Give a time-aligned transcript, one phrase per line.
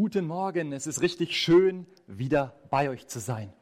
[0.00, 3.52] Guten Morgen, es ist richtig schön, wieder bei euch zu sein.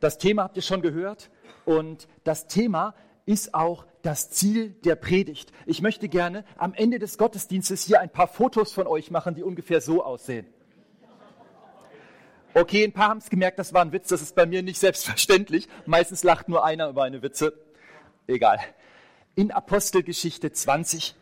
[0.00, 1.30] Das Thema habt ihr schon gehört
[1.66, 2.94] und das Thema
[3.26, 5.52] ist auch das Ziel der Predigt.
[5.66, 9.42] Ich möchte gerne am Ende des Gottesdienstes hier ein paar Fotos von euch machen, die
[9.42, 10.46] ungefähr so aussehen.
[12.54, 14.78] Okay, ein paar haben es gemerkt, das war ein Witz, das ist bei mir nicht
[14.78, 15.68] selbstverständlich.
[15.84, 17.52] Meistens lacht nur einer über eine Witze.
[18.26, 18.58] Egal.
[19.34, 21.14] In Apostelgeschichte 20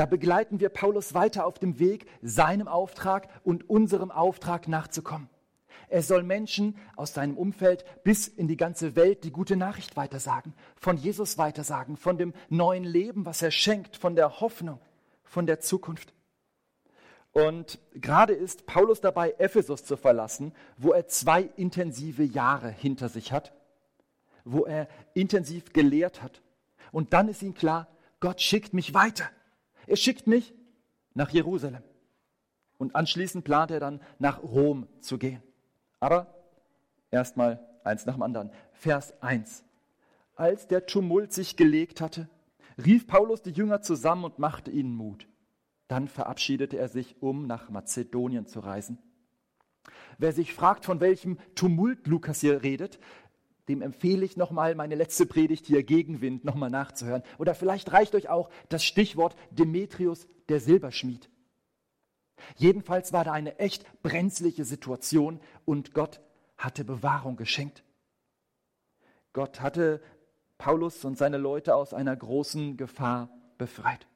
[0.00, 5.28] da begleiten wir Paulus weiter auf dem Weg, seinem Auftrag und unserem Auftrag nachzukommen.
[5.90, 10.54] Er soll Menschen aus seinem Umfeld bis in die ganze Welt die gute Nachricht weitersagen,
[10.76, 14.80] von Jesus weitersagen, von dem neuen Leben, was er schenkt, von der Hoffnung,
[15.22, 16.14] von der Zukunft.
[17.32, 23.32] Und gerade ist Paulus dabei, Ephesus zu verlassen, wo er zwei intensive Jahre hinter sich
[23.32, 23.52] hat,
[24.46, 26.40] wo er intensiv gelehrt hat.
[26.90, 27.86] Und dann ist ihm klar,
[28.18, 29.28] Gott schickt mich weiter.
[29.90, 30.54] Er schickt mich
[31.14, 31.82] nach Jerusalem.
[32.78, 35.42] Und anschließend plant er dann nach Rom zu gehen.
[35.98, 36.32] Aber
[37.10, 38.52] erstmal eins nach dem anderen.
[38.72, 39.64] Vers 1.
[40.36, 42.28] Als der Tumult sich gelegt hatte,
[42.78, 45.26] rief Paulus die Jünger zusammen und machte ihnen Mut.
[45.88, 48.98] Dann verabschiedete er sich, um nach Mazedonien zu reisen.
[50.18, 53.00] Wer sich fragt, von welchem Tumult Lukas hier redet,
[53.68, 57.22] dem empfehle ich nochmal meine letzte Predigt hier Gegenwind nochmal nachzuhören.
[57.38, 61.30] Oder vielleicht reicht euch auch das Stichwort Demetrius der Silberschmied.
[62.56, 66.20] Jedenfalls war da eine echt brenzliche Situation und Gott
[66.56, 67.84] hatte Bewahrung geschenkt.
[69.32, 70.02] Gott hatte
[70.58, 74.06] Paulus und seine Leute aus einer großen Gefahr befreit.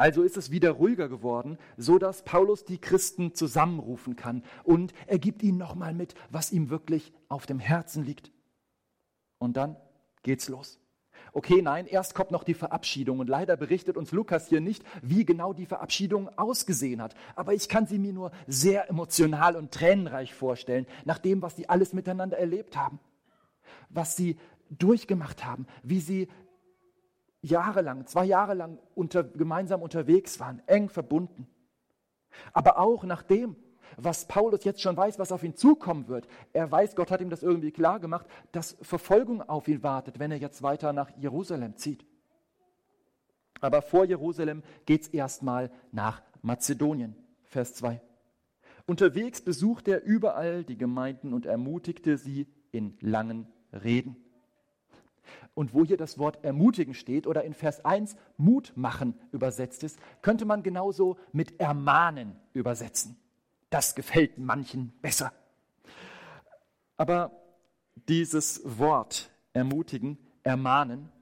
[0.00, 5.18] Also ist es wieder ruhiger geworden, so dass Paulus die Christen zusammenrufen kann und er
[5.18, 8.32] gibt ihnen nochmal mit, was ihm wirklich auf dem Herzen liegt.
[9.36, 9.76] Und dann
[10.22, 10.78] geht's los.
[11.34, 15.26] Okay, nein, erst kommt noch die Verabschiedung und leider berichtet uns Lukas hier nicht, wie
[15.26, 17.14] genau die Verabschiedung ausgesehen hat.
[17.36, 21.68] Aber ich kann sie mir nur sehr emotional und tränenreich vorstellen, nach dem, was sie
[21.68, 23.00] alles miteinander erlebt haben,
[23.90, 24.38] was sie
[24.70, 26.28] durchgemacht haben, wie sie
[27.42, 31.46] jahrelang, zwei Jahre lang unter, gemeinsam unterwegs waren, eng verbunden.
[32.52, 33.56] Aber auch nach dem,
[33.96, 36.28] was Paulus jetzt schon weiß, was auf ihn zukommen wird.
[36.52, 40.30] Er weiß, Gott hat ihm das irgendwie klar gemacht, dass Verfolgung auf ihn wartet, wenn
[40.30, 42.06] er jetzt weiter nach Jerusalem zieht.
[43.60, 47.16] Aber vor Jerusalem geht es erstmal nach Mazedonien.
[47.44, 48.00] Vers 2.
[48.86, 54.16] Unterwegs besuchte er überall die Gemeinden und ermutigte sie in langen Reden.
[55.60, 59.98] Und wo hier das Wort ermutigen steht oder in Vers 1 Mut machen übersetzt ist,
[60.22, 63.18] könnte man genauso mit ermahnen übersetzen.
[63.68, 65.34] Das gefällt manchen besser.
[66.96, 67.30] Aber
[68.08, 71.12] dieses Wort ermutigen, ermahnen,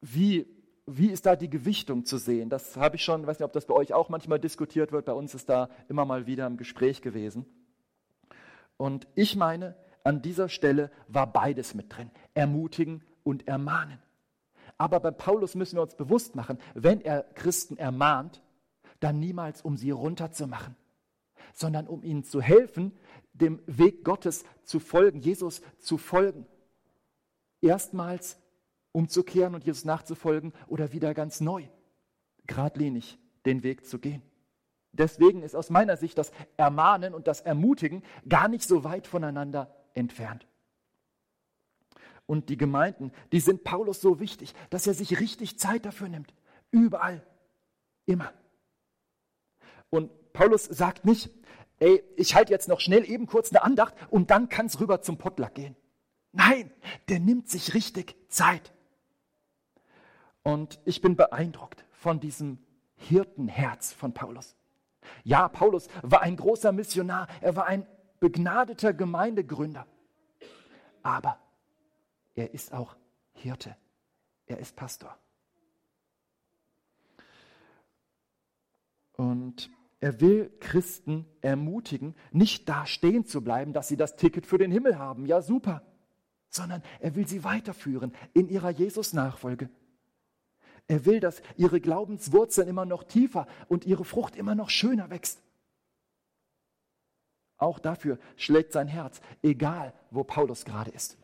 [0.00, 0.44] wie,
[0.86, 2.50] wie ist da die Gewichtung zu sehen?
[2.50, 5.04] Das habe ich schon, ich weiß nicht, ob das bei euch auch manchmal diskutiert wird,
[5.04, 7.46] bei uns ist da immer mal wieder im Gespräch gewesen.
[8.76, 13.98] Und ich meine, an dieser Stelle war beides mit drin, ermutigen und ermahnen.
[14.78, 18.40] Aber bei Paulus müssen wir uns bewusst machen, wenn er Christen ermahnt,
[19.00, 20.76] dann niemals um sie runterzumachen,
[21.54, 22.96] sondern um ihnen zu helfen,
[23.32, 26.46] dem Weg Gottes zu folgen, Jesus zu folgen.
[27.60, 28.38] Erstmals
[28.92, 31.64] umzukehren und Jesus nachzufolgen oder wieder ganz neu,
[32.46, 34.22] geradlinig den Weg zu gehen.
[34.92, 39.75] Deswegen ist aus meiner Sicht das Ermahnen und das Ermutigen gar nicht so weit voneinander
[39.96, 40.46] entfernt.
[42.26, 46.34] Und die Gemeinden, die sind Paulus so wichtig, dass er sich richtig Zeit dafür nimmt.
[46.70, 47.24] Überall.
[48.04, 48.32] Immer.
[49.90, 51.30] Und Paulus sagt nicht,
[51.78, 55.02] ey, ich halte jetzt noch schnell eben kurz eine Andacht und dann kann es rüber
[55.02, 55.76] zum Potluck gehen.
[56.32, 56.70] Nein,
[57.08, 58.72] der nimmt sich richtig Zeit.
[60.42, 62.58] Und ich bin beeindruckt von diesem
[62.96, 64.54] Hirtenherz von Paulus.
[65.24, 67.86] Ja, Paulus war ein großer Missionar, er war ein
[68.26, 69.86] begnadeter Gemeindegründer.
[71.04, 71.38] Aber
[72.34, 72.96] er ist auch
[73.34, 73.76] Hirte.
[74.46, 75.16] Er ist Pastor.
[79.12, 79.70] Und
[80.00, 84.72] er will Christen ermutigen, nicht da stehen zu bleiben, dass sie das Ticket für den
[84.72, 85.24] Himmel haben.
[85.26, 85.82] Ja, super.
[86.50, 89.70] Sondern er will sie weiterführen in ihrer Jesus-Nachfolge.
[90.88, 95.45] Er will, dass ihre Glaubenswurzeln immer noch tiefer und ihre Frucht immer noch schöner wächst.
[97.58, 101.16] Auch dafür schlägt sein Herz, egal wo Paulus gerade ist.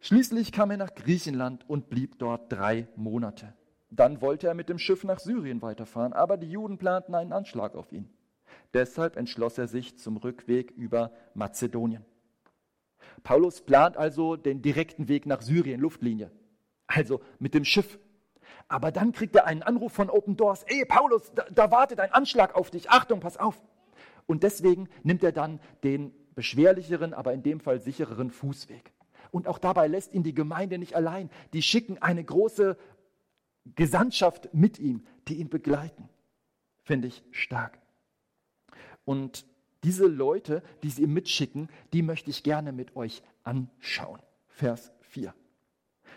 [0.00, 3.52] Schließlich kam er nach Griechenland und blieb dort drei Monate.
[3.90, 7.74] Dann wollte er mit dem Schiff nach Syrien weiterfahren, aber die Juden planten einen Anschlag
[7.74, 8.08] auf ihn.
[8.72, 12.04] Deshalb entschloss er sich zum Rückweg über Mazedonien.
[13.22, 16.30] Paulus plant also den direkten Weg nach Syrien, Luftlinie,
[16.86, 17.98] also mit dem Schiff.
[18.68, 20.62] Aber dann kriegt er einen Anruf von Open Doors.
[20.64, 22.88] Ey, Paulus, da, da wartet ein Anschlag auf dich.
[22.88, 23.60] Achtung, pass auf.
[24.26, 28.92] Und deswegen nimmt er dann den beschwerlicheren, aber in dem Fall sichereren Fußweg.
[29.30, 31.30] Und auch dabei lässt ihn die Gemeinde nicht allein.
[31.52, 32.76] Die schicken eine große
[33.74, 36.08] Gesandtschaft mit ihm, die ihn begleiten.
[36.82, 37.78] Finde ich stark.
[39.04, 39.46] Und
[39.84, 44.20] diese Leute, die sie ihm mitschicken, die möchte ich gerne mit euch anschauen.
[44.48, 45.34] Vers 4.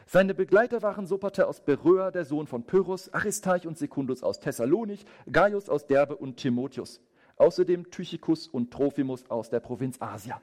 [0.05, 5.05] Seine Begleiter waren Sopater aus Beröa, der Sohn von Pyrrhus, Aristarch und Sekundus aus Thessalonich,
[5.31, 6.99] Gaius aus Derbe und Timotheus.
[7.37, 10.41] Außerdem Tychicus und Trophimus aus der Provinz Asia.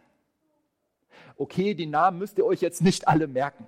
[1.37, 3.67] Okay, die Namen müsst ihr euch jetzt nicht alle merken.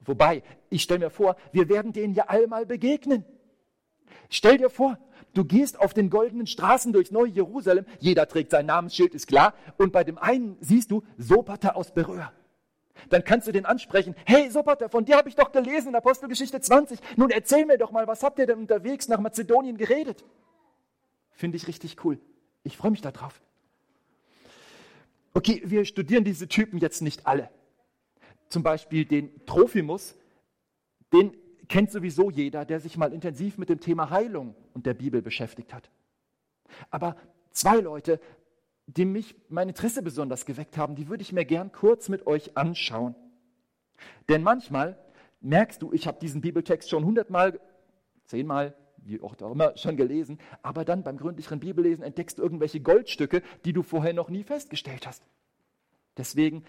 [0.00, 3.24] Wobei, ich stelle mir vor, wir werden denen ja einmal begegnen.
[4.28, 4.98] Stell dir vor,
[5.34, 9.54] du gehst auf den goldenen Straßen durchs neue Jerusalem, jeder trägt sein Namensschild, ist klar,
[9.78, 12.32] und bei dem einen siehst du Sopater aus Beröa.
[13.08, 14.14] Dann kannst du den ansprechen.
[14.24, 16.98] Hey Sopater, von dir habe ich doch gelesen in Apostelgeschichte 20.
[17.16, 20.24] Nun erzähl mir doch mal, was habt ihr denn unterwegs nach Mazedonien geredet?
[21.32, 22.18] Finde ich richtig cool.
[22.62, 23.40] Ich freue mich darauf.
[25.34, 27.50] Okay, wir studieren diese Typen jetzt nicht alle.
[28.48, 30.14] Zum Beispiel den Trophimus,
[31.12, 31.36] den
[31.68, 35.72] kennt sowieso jeder, der sich mal intensiv mit dem Thema Heilung und der Bibel beschäftigt
[35.72, 35.90] hat.
[36.90, 37.16] Aber
[37.50, 38.20] zwei Leute,
[38.86, 42.56] die mich mein Interesse besonders geweckt haben, die würde ich mir gern kurz mit euch
[42.56, 43.14] anschauen.
[44.28, 44.98] Denn manchmal
[45.40, 47.58] merkst du, ich habe diesen Bibeltext schon hundertmal,
[48.24, 53.42] zehnmal, wie auch immer, schon gelesen, aber dann beim gründlicheren Bibellesen entdeckst du irgendwelche Goldstücke,
[53.64, 55.24] die du vorher noch nie festgestellt hast.
[56.16, 56.64] Deswegen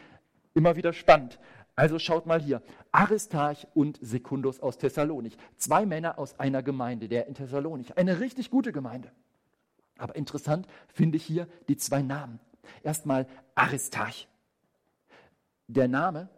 [0.53, 1.39] immer wieder spannend.
[1.75, 7.27] Also schaut mal hier, Aristarch und Sekundus aus Thessalonich, zwei Männer aus einer Gemeinde, der
[7.27, 9.11] in Thessalonich, eine richtig gute Gemeinde.
[9.97, 12.39] Aber interessant finde ich hier die zwei Namen.
[12.83, 14.27] Erstmal Aristarch.
[15.67, 16.29] Der Name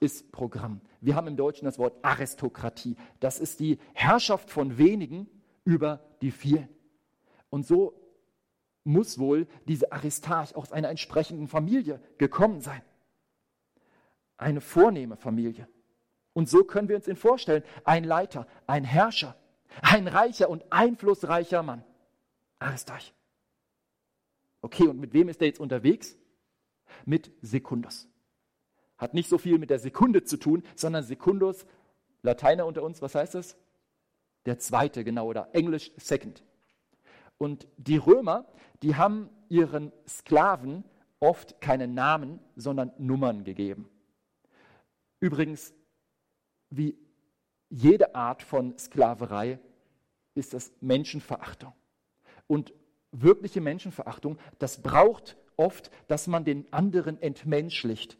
[0.00, 0.80] ist Programm.
[1.00, 2.96] Wir haben im Deutschen das Wort Aristokratie.
[3.20, 5.28] Das ist die Herrschaft von wenigen
[5.64, 6.68] über die vielen.
[7.50, 7.94] Und so
[8.84, 12.82] muss wohl diese Aristarch aus einer entsprechenden Familie gekommen sein.
[14.36, 15.68] Eine vornehme Familie.
[16.32, 17.64] Und so können wir uns ihn vorstellen.
[17.84, 19.36] Ein Leiter, ein Herrscher,
[19.82, 21.84] ein reicher und einflussreicher Mann.
[22.60, 23.12] Aristarch.
[24.62, 26.16] Okay, und mit wem ist er jetzt unterwegs?
[27.04, 28.07] Mit Sekundus.
[28.98, 31.66] Hat nicht so viel mit der Sekunde zu tun, sondern Sekundus,
[32.22, 33.56] Lateiner unter uns, was heißt das?
[34.44, 36.42] Der zweite, genau, oder Englisch second.
[37.38, 38.46] Und die Römer,
[38.82, 40.84] die haben ihren Sklaven
[41.20, 43.88] oft keine Namen, sondern Nummern gegeben.
[45.20, 45.72] Übrigens,
[46.70, 46.98] wie
[47.70, 49.58] jede Art von Sklaverei
[50.34, 51.72] ist das Menschenverachtung.
[52.46, 52.72] Und
[53.10, 58.18] wirkliche Menschenverachtung, das braucht oft, dass man den anderen entmenschlicht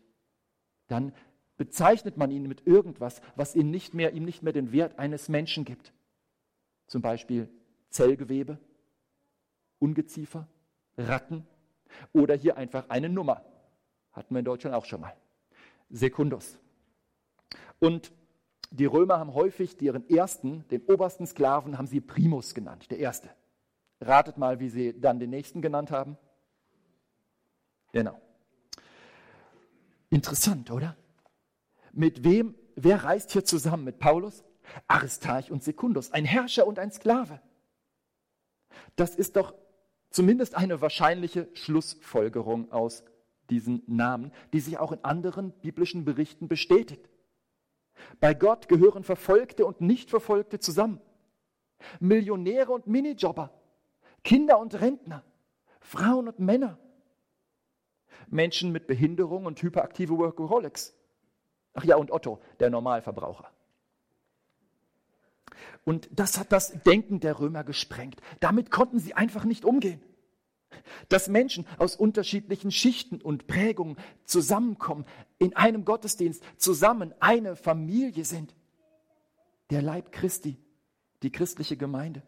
[0.89, 1.13] dann
[1.57, 5.29] bezeichnet man ihn mit irgendwas, was ihm nicht mehr, ihm nicht mehr den Wert eines
[5.29, 5.93] Menschen gibt.
[6.87, 7.49] Zum Beispiel
[7.91, 8.59] Zellgewebe,
[9.79, 10.49] Ungeziefer,
[10.97, 11.47] Ratten
[12.13, 13.45] oder hier einfach eine Nummer.
[14.13, 15.15] Hatten wir in Deutschland auch schon mal.
[15.91, 16.59] Sekundus.
[17.79, 18.13] Und
[18.71, 23.31] die Römer haben häufig ihren ersten, den obersten Sklaven, haben sie Primus genannt, der erste.
[24.01, 26.19] Ratet mal, wie sie dann den nächsten genannt haben.
[27.93, 28.21] Genau.
[30.11, 30.97] Interessant, oder?
[31.93, 33.85] Mit wem, wer reist hier zusammen?
[33.85, 34.45] Mit Paulus,
[34.87, 37.41] Aristarch und Sekundus, ein Herrscher und ein Sklave.
[38.97, 39.55] Das ist doch
[40.11, 43.05] zumindest eine wahrscheinliche Schlussfolgerung aus
[43.51, 47.09] diesen Namen, die sich auch in anderen biblischen Berichten bestätigt.
[48.21, 51.01] Bei Gott gehören Verfolgte und Nichtverfolgte zusammen.
[52.01, 53.51] Millionäre und Minijobber,
[54.25, 55.25] Kinder und Rentner,
[55.81, 56.79] Frauen und Männer,
[58.31, 60.95] Menschen mit Behinderung und hyperaktive Workaholics.
[61.75, 63.51] Ach ja, und Otto, der Normalverbraucher.
[65.85, 68.21] Und das hat das Denken der Römer gesprengt.
[68.41, 70.03] Damit konnten sie einfach nicht umgehen.
[71.09, 75.07] Dass Menschen aus unterschiedlichen Schichten und Prägungen zusammenkommen,
[75.39, 78.55] in einem Gottesdienst zusammen eine Familie sind.
[79.71, 80.59] Der Leib Christi,
[81.23, 82.23] die christliche Gemeinde,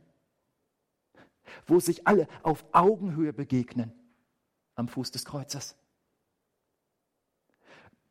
[1.66, 3.92] wo sich alle auf Augenhöhe begegnen
[4.75, 5.76] am Fuß des Kreuzes.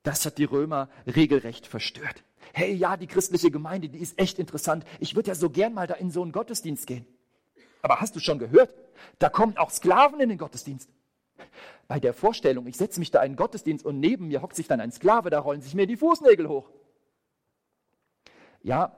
[0.04, 2.24] Das hat die Römer regelrecht verstört.
[2.54, 4.86] Hey, ja, die christliche Gemeinde, die ist echt interessant.
[5.00, 7.06] Ich würde ja so gern mal da in so einen Gottesdienst gehen.
[7.82, 8.74] Aber hast du schon gehört?
[9.20, 10.90] Da kommen auch Sklaven in den Gottesdienst.
[11.88, 14.68] Bei der Vorstellung, ich setze mich da in den Gottesdienst und neben mir hockt sich
[14.68, 16.70] dann ein Sklave, da rollen sich mir die Fußnägel hoch.
[18.62, 18.96] Ja,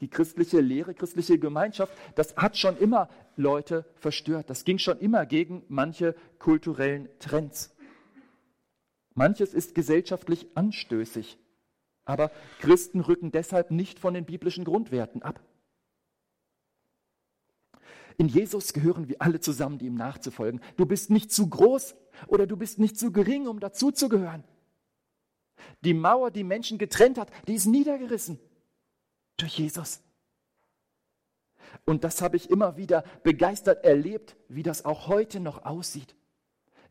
[0.00, 4.50] die christliche Lehre, christliche Gemeinschaft, das hat schon immer Leute verstört.
[4.50, 7.71] Das ging schon immer gegen manche kulturellen Trends.
[9.14, 11.38] Manches ist gesellschaftlich anstößig.
[12.04, 15.40] Aber Christen rücken deshalb nicht von den biblischen Grundwerten ab.
[18.18, 20.60] In Jesus gehören wir alle zusammen, die ihm nachzufolgen.
[20.76, 21.94] Du bist nicht zu groß
[22.26, 24.44] oder du bist nicht zu gering, um dazuzugehören.
[25.82, 28.38] Die Mauer, die Menschen getrennt hat, die ist niedergerissen
[29.36, 30.00] durch Jesus.
[31.84, 36.14] Und das habe ich immer wieder begeistert erlebt, wie das auch heute noch aussieht.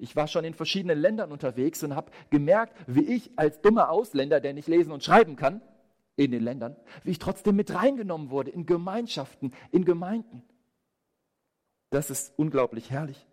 [0.02, 4.40] Ich war schon in verschiedenen Ländern unterwegs und habe gemerkt, wie ich als dummer Ausländer,
[4.40, 5.62] der nicht lesen und schreiben kann,
[6.16, 10.42] in den Ländern, wie ich trotzdem mit reingenommen wurde in Gemeinschaften, in Gemeinden.
[11.92, 13.28] Das ist unglaublich herrlich.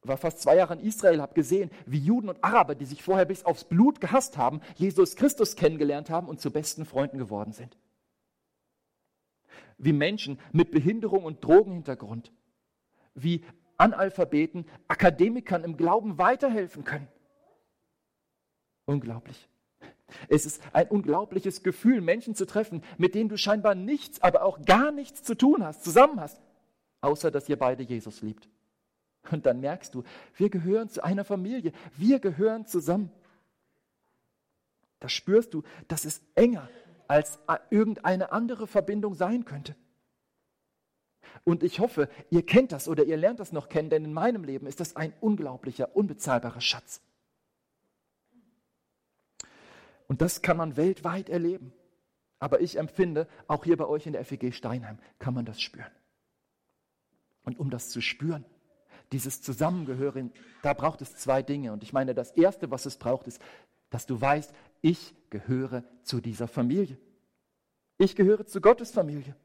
[0.00, 3.26] War fast zwei Jahre in Israel, habe gesehen, wie Juden und Araber, die sich vorher
[3.26, 7.76] bis aufs Blut gehasst haben, Jesus Christus kennengelernt haben und zu besten Freunden geworden sind.
[9.76, 12.32] Wie Menschen mit Behinderung und Drogenhintergrund,
[13.14, 13.44] wie
[13.82, 17.08] Analphabeten, Akademikern im Glauben weiterhelfen können.
[18.86, 19.48] Unglaublich.
[20.28, 24.62] Es ist ein unglaubliches Gefühl, Menschen zu treffen, mit denen du scheinbar nichts, aber auch
[24.62, 26.40] gar nichts zu tun hast, zusammen hast
[27.02, 28.48] außer dass ihr beide Jesus liebt.
[29.30, 30.02] Und dann merkst du,
[30.36, 33.12] wir gehören zu einer Familie, wir gehören zusammen.
[35.00, 36.68] Da spürst du, dass es enger
[37.08, 37.38] als
[37.70, 39.74] irgendeine andere Verbindung sein könnte.
[41.44, 44.44] Und ich hoffe, ihr kennt das oder ihr lernt das noch kennen, denn in meinem
[44.44, 47.00] Leben ist das ein unglaublicher, unbezahlbarer Schatz.
[50.08, 51.72] Und das kann man weltweit erleben.
[52.38, 55.90] Aber ich empfinde, auch hier bei euch in der FEG Steinheim kann man das spüren.
[57.44, 58.44] Und um das zu spüren,
[59.12, 61.72] dieses Zusammengehören, da braucht es zwei Dinge.
[61.72, 63.40] Und ich meine, das Erste, was es braucht, ist,
[63.90, 66.98] dass du weißt, ich gehöre zu dieser Familie.
[67.98, 69.36] Ich gehöre zu Gottes Familie.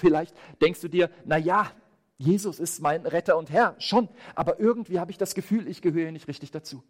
[0.00, 1.70] Vielleicht denkst du dir, na ja,
[2.16, 6.10] Jesus ist mein Retter und Herr, schon, aber irgendwie habe ich das Gefühl, ich gehöre
[6.10, 6.82] nicht richtig dazu.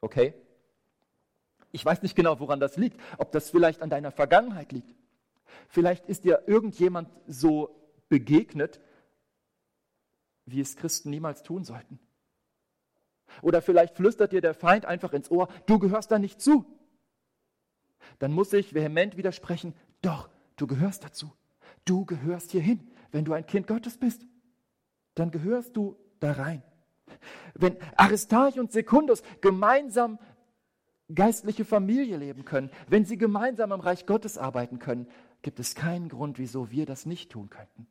[0.00, 0.34] Okay?
[1.70, 4.94] Ich weiß nicht genau, woran das liegt, ob das vielleicht an deiner Vergangenheit liegt.
[5.68, 7.74] Vielleicht ist dir irgendjemand so
[8.08, 8.80] begegnet,
[10.46, 11.98] wie es Christen niemals tun sollten.
[13.42, 16.64] Oder vielleicht flüstert dir der Feind einfach ins Ohr, du gehörst da nicht zu.
[18.18, 21.32] Dann muss ich vehement widersprechen, doch, du gehörst dazu.
[21.84, 22.90] Du gehörst hierhin.
[23.12, 24.26] Wenn du ein Kind Gottes bist,
[25.14, 26.62] dann gehörst du da rein.
[27.54, 30.18] Wenn Aristarch und Sekundus gemeinsam
[31.14, 35.08] geistliche Familie leben können, wenn sie gemeinsam am Reich Gottes arbeiten können,
[35.42, 37.86] gibt es keinen Grund, wieso wir das nicht tun könnten.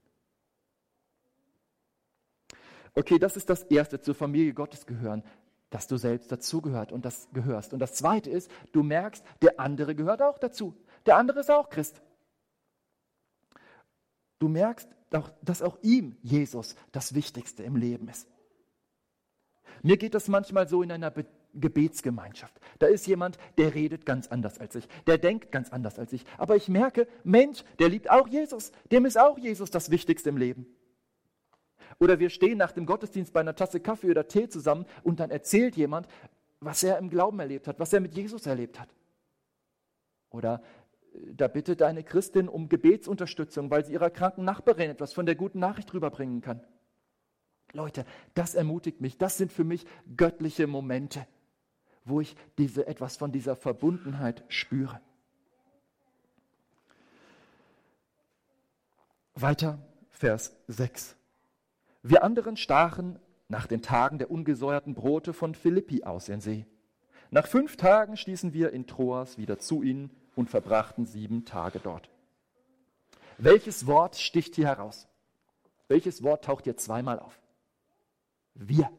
[2.93, 5.23] Okay, das ist das Erste, zur Familie Gottes gehören,
[5.69, 7.73] dass du selbst dazugehört und das gehörst.
[7.73, 10.75] Und das Zweite ist, du merkst, der andere gehört auch dazu.
[11.05, 12.01] Der andere ist auch Christ.
[14.45, 14.87] Du merkst,
[15.41, 18.27] dass auch ihm Jesus das Wichtigste im Leben ist.
[19.81, 21.25] Mir geht das manchmal so in einer Be
[21.55, 22.59] Gebetsgemeinschaft.
[22.77, 26.25] Da ist jemand, der redet ganz anders als ich, der denkt ganz anders als ich.
[26.37, 30.37] Aber ich merke, Mensch, der liebt auch Jesus, dem ist auch Jesus das Wichtigste im
[30.37, 30.67] Leben.
[31.97, 35.31] Oder wir stehen nach dem Gottesdienst bei einer Tasse Kaffee oder Tee zusammen und dann
[35.31, 36.07] erzählt jemand,
[36.59, 38.89] was er im Glauben erlebt hat, was er mit Jesus erlebt hat.
[40.29, 40.61] Oder
[41.33, 45.59] da bittet eine Christin um Gebetsunterstützung, weil sie ihrer kranken Nachbarin etwas von der guten
[45.59, 46.61] Nachricht rüberbringen kann.
[47.73, 49.17] Leute, das ermutigt mich.
[49.17, 51.27] Das sind für mich göttliche Momente,
[52.05, 55.01] wo ich diese etwas von dieser Verbundenheit spüre.
[59.33, 59.79] Weiter,
[60.09, 61.17] Vers 6.
[62.01, 63.19] Wir anderen stachen
[63.49, 66.65] nach den Tagen der ungesäuerten Brote von Philippi aus in See.
[67.31, 72.09] Nach fünf Tagen stießen wir in Troas wieder zu ihnen und verbrachten sieben Tage dort.
[73.37, 75.07] Welches Wort sticht hier heraus?
[75.87, 77.39] Welches Wort taucht hier zweimal auf?
[78.53, 78.89] Wir.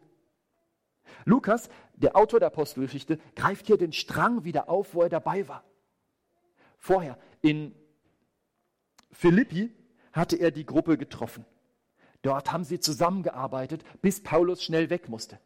[1.24, 5.64] Lukas, der Autor der Apostelgeschichte, greift hier den Strang wieder auf, wo er dabei war.
[6.76, 7.74] Vorher in
[9.10, 9.72] Philippi
[10.12, 11.44] hatte er die Gruppe getroffen.
[12.22, 15.38] Dort haben sie zusammengearbeitet, bis Paulus schnell weg musste.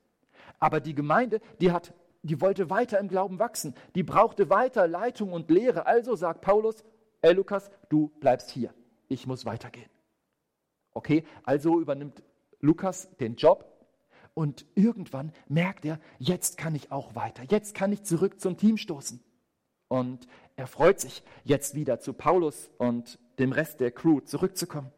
[0.59, 3.75] Aber die Gemeinde, die hat, die wollte weiter im Glauben wachsen.
[3.95, 5.87] Die brauchte weiter Leitung und Lehre.
[5.87, 6.85] Also sagt Paulus,
[7.23, 8.75] ey Lukas, du bleibst hier.
[9.09, 9.89] Ich muss weitergehen.
[10.93, 12.23] Okay, also übernimmt
[12.61, 13.67] Lukas den Job
[14.35, 17.43] und irgendwann merkt er, jetzt kann ich auch weiter.
[17.49, 19.23] Jetzt kann ich zurück zum Team stoßen.
[19.89, 24.93] Und er freut sich, jetzt wieder zu Paulus und dem Rest der Crew zurückzukommen.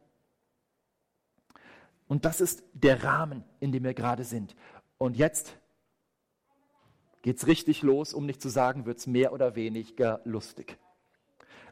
[2.08, 4.54] Und das ist der Rahmen, in dem wir gerade sind.
[4.98, 5.56] Und jetzt
[7.22, 10.78] geht es richtig los, um nicht zu sagen, wird es mehr oder weniger lustig.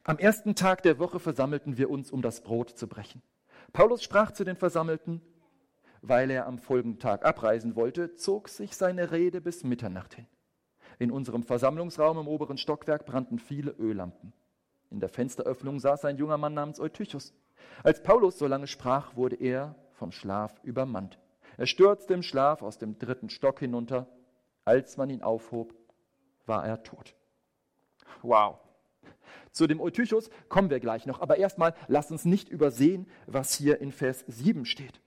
[0.04, 3.22] Am ersten Tag der Woche versammelten wir uns, um das Brot zu brechen.
[3.72, 5.20] Paulus sprach zu den Versammelten,
[6.02, 10.26] weil er am folgenden Tag abreisen wollte, zog sich seine Rede bis Mitternacht hin.
[10.98, 14.32] In unserem Versammlungsraum im oberen Stockwerk brannten viele Öllampen.
[14.90, 17.32] In der Fensteröffnung saß ein junger Mann namens Eutychus.
[17.84, 21.18] Als Paulus so lange sprach, wurde er vom Schlaf übermannt.
[21.56, 24.08] Er stürzte im Schlaf aus dem dritten Stock hinunter.
[24.64, 25.74] Als man ihn aufhob,
[26.46, 27.14] war er tot.
[28.22, 28.58] Wow.
[29.52, 33.80] Zu dem Eutychus kommen wir gleich noch, aber erstmal lasst uns nicht übersehen, was hier
[33.80, 35.00] in Vers 7 steht.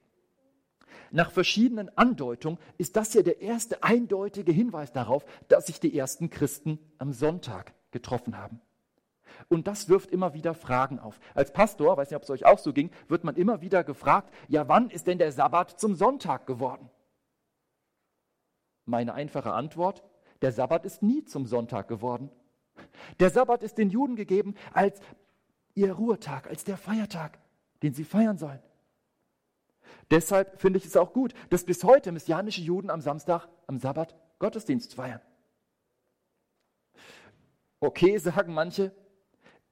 [1.12, 6.30] Nach verschiedenen Andeutungen ist das hier der erste eindeutige Hinweis darauf, dass sich die ersten
[6.30, 8.62] Christen am Sonntag getroffen haben.
[9.50, 11.20] Und das wirft immer wieder Fragen auf.
[11.36, 14.34] Als Pastor, weiß nicht, ob es euch auch so ging, wird man immer wieder gefragt,
[14.48, 16.90] ja, wann ist denn der Sabbat zum Sonntag geworden?
[18.86, 20.04] Meine einfache Antwort,
[20.42, 22.30] der Sabbat ist nie zum Sonntag geworden.
[23.20, 25.00] Der Sabbat ist den Juden gegeben als
[25.76, 27.40] ihr Ruhetag, als der Feiertag,
[27.82, 28.62] den sie feiern sollen.
[30.12, 34.16] Deshalb finde ich es auch gut, dass bis heute messianische Juden am Samstag, am Sabbat,
[34.40, 35.22] Gottesdienst feiern.
[37.80, 38.94] Okay, sagen manche,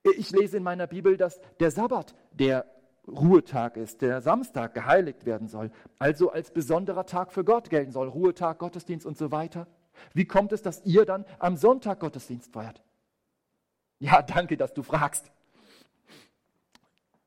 [0.03, 2.65] ich lese in meiner Bibel, dass der Sabbat der
[3.07, 8.07] Ruhetag ist, der Samstag geheiligt werden soll, also als besonderer Tag für Gott gelten soll,
[8.07, 9.67] Ruhetag, Gottesdienst und so weiter.
[10.13, 12.81] Wie kommt es, dass ihr dann am Sonntag Gottesdienst feiert?
[13.99, 15.31] Ja, danke, dass du fragst.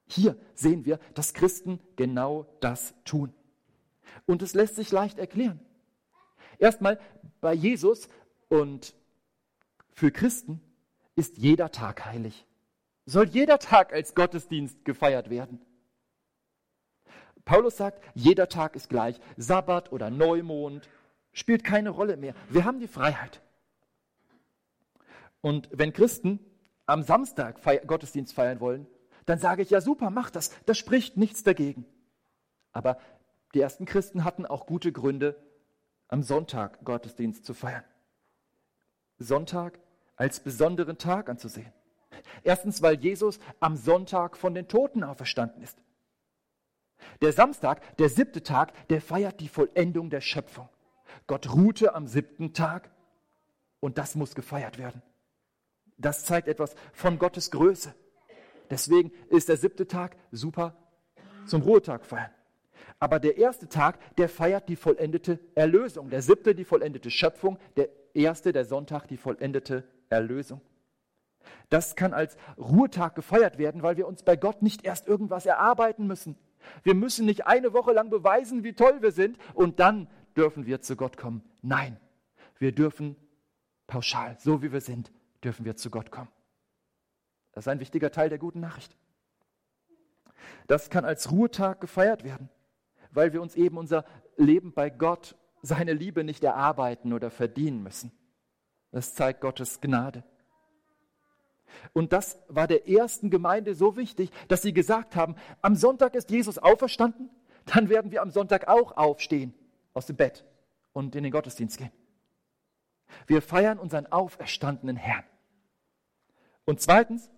[0.07, 3.33] Hier sehen wir, dass Christen genau das tun.
[4.27, 5.61] Und es lässt sich leicht erklären.
[6.59, 7.01] Erstmal
[7.41, 8.09] bei Jesus
[8.49, 8.95] und
[9.93, 10.61] für Christen
[11.17, 12.47] ist jeder Tag heilig.
[13.07, 15.61] Soll jeder Tag als Gottesdienst gefeiert werden.
[17.45, 19.21] Paulus sagt, jeder Tag ist gleich.
[19.37, 20.89] Sabbat oder Neumond
[21.33, 22.35] spielt keine Rolle mehr.
[22.49, 23.43] Wir haben die Freiheit.
[25.43, 26.41] Und wenn Christen
[26.87, 28.87] am Samstag Gottesdienst feiern wollen,
[29.27, 31.85] dann sage ich, ja super, mach das, da spricht nichts dagegen.
[32.73, 32.99] Aber
[33.55, 35.37] die ersten Christen hatten auch gute Gründe,
[36.09, 37.85] am Sonntag Gottesdienst zu feiern.
[39.19, 39.79] Sonntag
[40.17, 41.73] als besonderen Tag anzusehen.
[42.43, 45.79] Erstens, weil Jesus am Sonntag von den Toten auferstanden ist.
[47.21, 50.69] Der Samstag, der siebte Tag, der feiert die Vollendung der Schöpfung.
[51.27, 52.91] Gott ruhte am siebten Tag
[53.81, 55.03] und das muss gefeiert werden.
[55.97, 57.95] Das zeigt etwas von Gottes Größe.
[58.71, 60.75] Deswegen ist der siebte Tag super
[61.47, 62.31] zum Ruhetag feiern.
[62.99, 66.11] Aber der erste Tag, der feiert die vollendete Erlösung.
[66.11, 70.61] Der siebte die vollendete Schöpfung, der erste, der Sonntag, die vollendete Erlösung.
[71.69, 76.07] Das kann als Ruhetag gefeiert werden, weil wir uns bei Gott nicht erst irgendwas erarbeiten
[76.07, 76.37] müssen.
[76.83, 80.81] Wir müssen nicht eine Woche lang beweisen, wie toll wir sind und dann dürfen wir
[80.81, 81.43] zu Gott kommen.
[81.63, 81.99] Nein,
[82.59, 83.17] wir dürfen
[83.87, 86.31] pauschal, so wie wir sind, dürfen wir zu Gott kommen.
[87.53, 88.97] Das ist ein wichtiger Teil der guten Nachricht.
[90.67, 92.49] Das kann als Ruhetag gefeiert werden,
[93.11, 94.05] weil wir uns eben unser
[94.37, 98.13] Leben bei Gott, seine Liebe nicht erarbeiten oder verdienen müssen.
[98.91, 100.25] Das zeigt Gottes Gnade.
[101.93, 106.31] Und das war der ersten Gemeinde so wichtig, dass sie gesagt haben, am Sonntag ist
[106.31, 107.31] Jesus auferstanden,
[107.67, 109.55] dann werden wir am Sonntag auch aufstehen
[109.95, 110.45] aus dem Bett
[110.93, 111.93] und in den Gottesdienst gehen.
[113.27, 115.25] Wir feiern unseren auferstandenen Herrn.
[116.65, 117.31] Und zweitens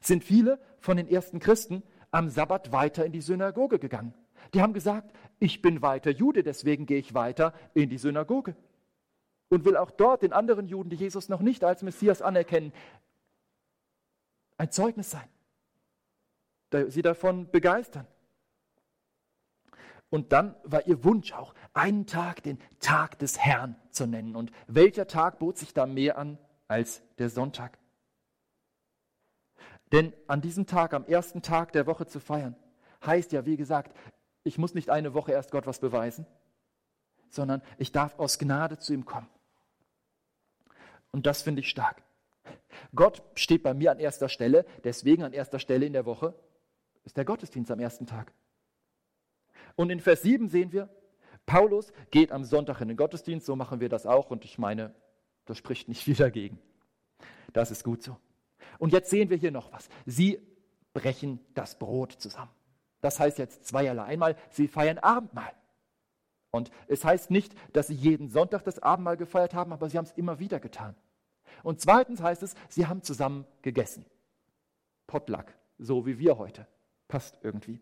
[0.00, 4.14] sind viele von den ersten Christen am Sabbat weiter in die Synagoge gegangen.
[4.54, 8.56] Die haben gesagt, ich bin weiter Jude, deswegen gehe ich weiter in die Synagoge.
[9.50, 12.72] Und will auch dort den anderen Juden, die Jesus noch nicht als Messias anerkennen,
[14.58, 15.28] ein Zeugnis sein.
[16.90, 18.06] Sie davon begeistern.
[20.10, 24.36] Und dann war ihr Wunsch auch, einen Tag den Tag des Herrn zu nennen.
[24.36, 27.78] Und welcher Tag bot sich da mehr an als der Sonntag?
[29.92, 32.56] Denn an diesem Tag, am ersten Tag der Woche zu feiern,
[33.04, 33.96] heißt ja, wie gesagt,
[34.44, 36.26] ich muss nicht eine Woche erst Gott was beweisen,
[37.30, 39.28] sondern ich darf aus Gnade zu ihm kommen.
[41.10, 42.02] Und das finde ich stark.
[42.94, 46.34] Gott steht bei mir an erster Stelle, deswegen an erster Stelle in der Woche
[47.04, 48.32] ist der Gottesdienst am ersten Tag.
[49.76, 50.88] Und in Vers 7 sehen wir,
[51.46, 54.94] Paulus geht am Sonntag in den Gottesdienst, so machen wir das auch und ich meine,
[55.46, 56.58] das spricht nicht viel dagegen.
[57.52, 58.16] Das ist gut so.
[58.78, 59.88] Und jetzt sehen wir hier noch was.
[60.04, 60.38] Sie
[60.92, 62.50] brechen das Brot zusammen.
[63.00, 64.04] Das heißt jetzt zweierlei.
[64.04, 65.52] Einmal, sie feiern Abendmahl.
[66.50, 70.06] Und es heißt nicht, dass sie jeden Sonntag das Abendmahl gefeiert haben, aber sie haben
[70.06, 70.94] es immer wieder getan.
[71.62, 74.04] Und zweitens heißt es, sie haben zusammen gegessen.
[75.06, 75.46] Potluck,
[75.78, 76.66] so wie wir heute.
[77.08, 77.80] Passt irgendwie.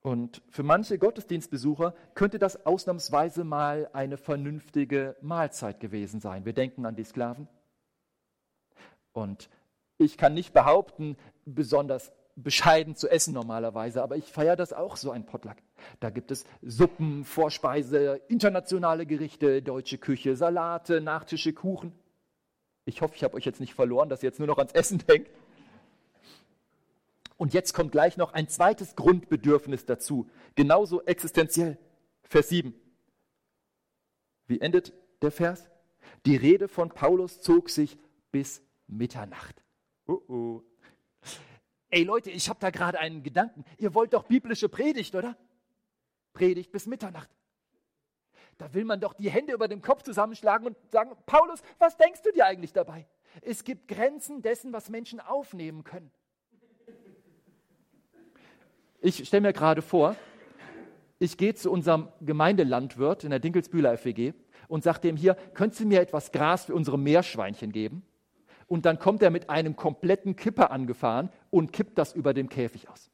[0.00, 6.44] Und für manche Gottesdienstbesucher könnte das ausnahmsweise mal eine vernünftige Mahlzeit gewesen sein.
[6.44, 7.48] Wir denken an die Sklaven.
[9.12, 9.50] Und
[9.98, 15.10] ich kann nicht behaupten, besonders bescheiden zu essen normalerweise, aber ich feiere das auch so
[15.10, 15.56] ein Potluck.
[16.00, 21.92] Da gibt es Suppen, Vorspeise, internationale Gerichte, deutsche Küche, Salate, Nachtische, Kuchen.
[22.84, 24.98] Ich hoffe, ich habe euch jetzt nicht verloren, dass ihr jetzt nur noch ans Essen
[25.08, 25.30] denkt.
[27.36, 31.78] Und jetzt kommt gleich noch ein zweites Grundbedürfnis dazu, genauso existenziell.
[32.22, 32.74] Vers 7.
[34.46, 35.68] Wie endet der Vers?
[36.26, 37.98] Die Rede von Paulus zog sich
[38.32, 39.62] bis Mitternacht.
[40.06, 40.62] Uh -uh.
[41.90, 43.64] Ey Leute, ich habe da gerade einen Gedanken.
[43.78, 45.36] Ihr wollt doch biblische Predigt, oder?
[46.32, 47.30] Predigt bis Mitternacht.
[48.58, 52.22] Da will man doch die Hände über dem Kopf zusammenschlagen und sagen, Paulus, was denkst
[52.22, 53.06] du dir eigentlich dabei?
[53.40, 56.10] Es gibt Grenzen dessen, was Menschen aufnehmen können.
[59.00, 60.16] Ich stelle mir gerade vor,
[61.20, 64.34] ich gehe zu unserem Gemeindelandwirt in der Dinkelsbühler FWG
[64.66, 68.02] und sage dem hier, könntest du mir etwas Gras für unsere Meerschweinchen geben?
[68.68, 72.88] Und dann kommt er mit einem kompletten Kipper angefahren und kippt das über dem Käfig
[72.88, 73.10] aus.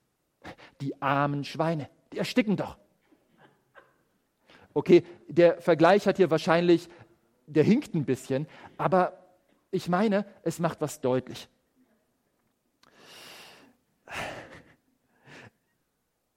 [0.81, 2.77] Die armen Schweine, die ersticken doch.
[4.75, 6.89] Okay, der Vergleich hat hier wahrscheinlich,
[7.47, 9.17] der hinkt ein bisschen, aber
[9.71, 11.49] ich meine, es macht was deutlich.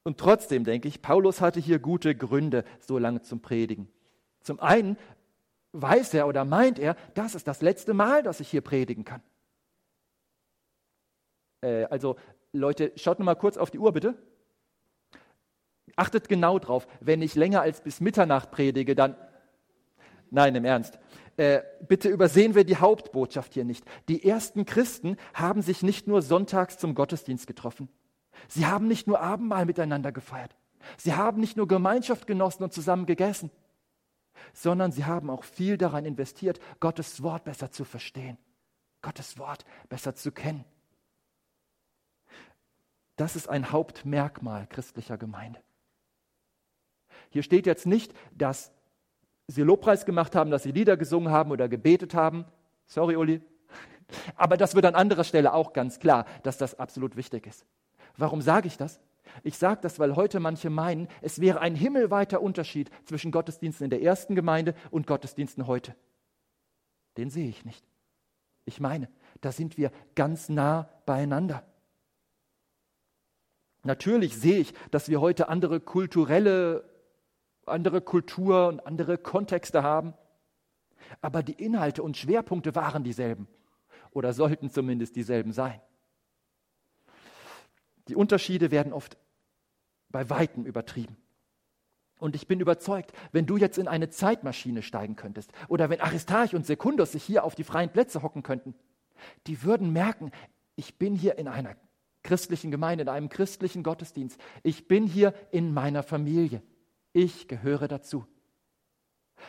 [0.03, 3.89] Und trotzdem denke ich, Paulus hatte hier gute Gründe, so lange zum Predigen.
[4.41, 4.97] Zum einen
[5.73, 9.21] weiß er oder meint er, das ist das letzte Mal, dass ich hier predigen kann.
[11.62, 12.15] Äh, also
[12.53, 14.15] Leute, schaut nur mal kurz auf die Uhr bitte.
[15.95, 19.15] Achtet genau drauf, wenn ich länger als bis Mitternacht predige, dann...
[20.30, 20.99] Nein, im Ernst.
[21.38, 23.86] Äh, bitte übersehen wir die Hauptbotschaft hier nicht.
[24.10, 27.88] Die ersten Christen haben sich nicht nur sonntags zum Gottesdienst getroffen.
[28.47, 30.56] Sie haben nicht nur Abendmahl miteinander gefeiert.
[30.97, 33.51] Sie haben nicht nur Gemeinschaft genossen und zusammen gegessen,
[34.54, 38.38] sondern sie haben auch viel daran investiert, Gottes Wort besser zu verstehen,
[39.02, 40.65] Gottes Wort besser zu kennen.
[43.15, 45.62] Das ist ein Hauptmerkmal christlicher Gemeinde.
[47.30, 48.71] Hier steht jetzt nicht, dass
[49.47, 52.45] sie Lobpreis gemacht haben, dass sie Lieder gesungen haben oder gebetet haben.
[52.86, 53.41] Sorry, Uli.
[54.36, 57.65] Aber das wird an anderer Stelle auch ganz klar, dass das absolut wichtig ist.
[58.15, 59.00] Warum sage ich das?
[59.43, 63.89] Ich sage das, weil heute manche meinen, es wäre ein himmelweiter Unterschied zwischen Gottesdiensten in
[63.89, 65.95] der ersten Gemeinde und Gottesdiensten heute.
[67.17, 67.85] Den sehe ich nicht.
[68.65, 69.09] Ich meine,
[69.41, 71.63] da sind wir ganz nah beieinander.
[73.83, 76.83] Natürlich sehe ich, dass wir heute andere kulturelle,
[77.65, 80.13] andere Kultur und andere Kontexte haben.
[81.21, 83.47] Aber die Inhalte und Schwerpunkte waren dieselben
[84.11, 85.79] oder sollten zumindest dieselben sein.
[88.08, 89.17] Die Unterschiede werden oft
[90.10, 91.17] bei Weitem übertrieben.
[92.20, 96.56] Und ich bin überzeugt, wenn du jetzt in eine Zeitmaschine steigen könntest oder wenn Aristarch
[96.56, 98.74] und Sekundus sich hier auf die freien Plätze hocken könnten,
[99.46, 100.32] die würden merken,
[100.76, 101.76] ich bin hier in einer
[102.24, 104.39] christlichen Gemeinde, in einem christlichen Gottesdienst.
[104.63, 106.62] Ich bin hier in meiner Familie.
[107.13, 108.26] Ich gehöre dazu.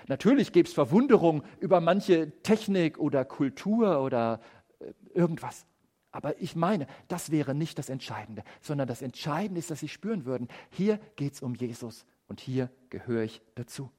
[0.06, 4.40] Natürlich gäbe es Verwunderung über manche Technik oder Kultur oder
[4.80, 5.66] äh, irgendwas.
[6.10, 10.24] Aber ich meine, das wäre nicht das Entscheidende, sondern das Entscheidende ist, dass sie spüren
[10.24, 13.90] würden, hier geht es um Jesus und hier gehöre ich dazu.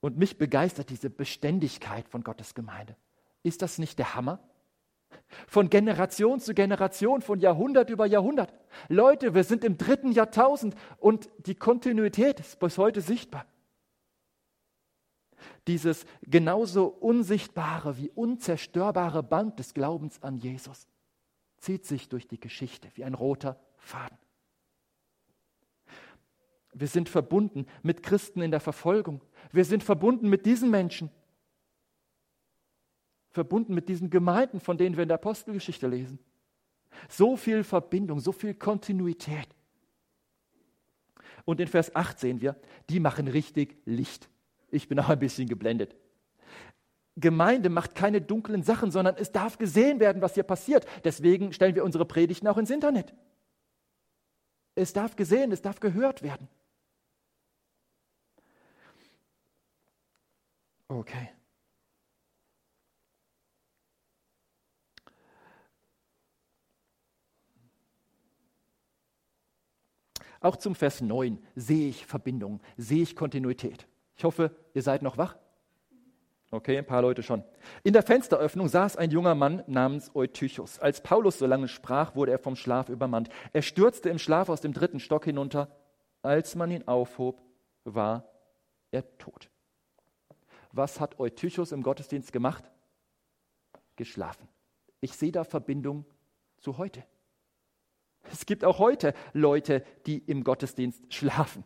[0.00, 2.96] Und mich begeistert diese Beständigkeit von Gottes Gemeinde.
[3.42, 4.38] Ist das nicht der Hammer?
[5.46, 8.52] Von Generation zu Generation, von Jahrhundert über Jahrhundert.
[8.88, 13.46] Leute, wir sind im dritten Jahrtausend und die Kontinuität ist bis heute sichtbar
[15.66, 20.86] dieses genauso unsichtbare wie unzerstörbare Band des Glaubens an Jesus
[21.58, 24.18] zieht sich durch die Geschichte wie ein roter Faden.
[26.74, 29.22] Wir sind verbunden mit Christen in der Verfolgung.
[29.52, 31.10] Wir sind verbunden mit diesen Menschen.
[33.30, 36.18] Verbunden mit diesen Gemeinden, von denen wir in der Apostelgeschichte lesen.
[37.08, 39.48] So viel Verbindung, so viel Kontinuität.
[41.44, 42.56] Und in Vers 8 sehen wir,
[42.90, 44.28] die machen richtig Licht.
[44.70, 45.94] Ich bin auch ein bisschen geblendet.
[47.16, 50.84] Gemeinde macht keine dunklen Sachen, sondern es darf gesehen werden, was hier passiert.
[51.04, 53.14] Deswegen stellen wir unsere Predigten auch ins Internet.
[54.74, 56.48] Es darf gesehen, es darf gehört werden.
[60.88, 61.30] Okay.
[70.40, 73.86] Auch zum Vers 9 sehe ich Verbindung, sehe ich Kontinuität.
[74.16, 75.36] Ich hoffe, ihr seid noch wach.
[76.50, 77.42] Okay, ein paar Leute schon.
[77.82, 80.78] In der Fensteröffnung saß ein junger Mann namens Eutychus.
[80.78, 83.28] Als Paulus so lange sprach, wurde er vom Schlaf übermannt.
[83.52, 85.76] Er stürzte im Schlaf aus dem dritten Stock hinunter.
[86.22, 87.42] Als man ihn aufhob,
[87.82, 88.28] war
[88.92, 89.50] er tot.
[90.70, 92.70] Was hat Eutychus im Gottesdienst gemacht?
[93.96, 94.48] Geschlafen.
[95.00, 96.04] Ich sehe da Verbindung
[96.58, 97.04] zu heute.
[98.30, 101.64] Es gibt auch heute Leute, die im Gottesdienst schlafen.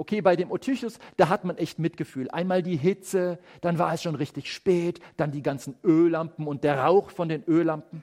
[0.00, 2.30] Okay, bei dem Otychus, da hat man echt Mitgefühl.
[2.30, 6.78] Einmal die Hitze, dann war es schon richtig spät, dann die ganzen Öllampen und der
[6.78, 8.02] Rauch von den Öllampen.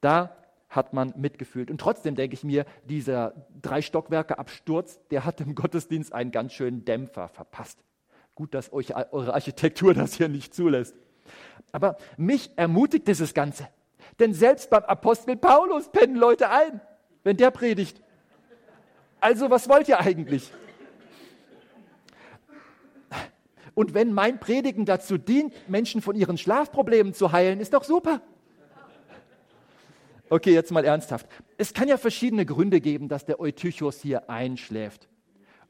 [0.00, 0.36] Da
[0.68, 1.70] hat man mitgefühlt.
[1.70, 3.32] Und trotzdem denke ich mir, dieser
[3.62, 7.78] drei Stockwerke Absturz, der hat dem Gottesdienst einen ganz schönen Dämpfer verpasst.
[8.34, 10.96] Gut, dass euch eure Architektur das hier nicht zulässt.
[11.70, 13.68] Aber mich ermutigt dieses Ganze.
[14.18, 16.80] Denn selbst beim Apostel Paulus pennen Leute ein,
[17.22, 18.02] wenn der predigt.
[19.20, 20.50] Also was wollt ihr eigentlich?
[23.74, 28.20] Und wenn mein Predigen dazu dient, Menschen von ihren Schlafproblemen zu heilen, ist doch super.
[30.28, 31.26] Okay, jetzt mal ernsthaft.
[31.56, 35.08] Es kann ja verschiedene Gründe geben, dass der Eutychos hier einschläft.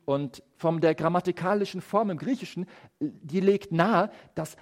[0.04, 2.66] Und von der grammatikalischen Form im Griechischen,
[2.98, 4.56] die legt nahe, dass